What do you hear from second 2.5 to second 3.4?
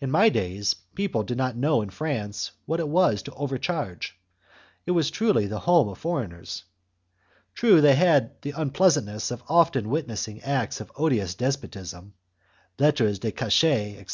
what it was to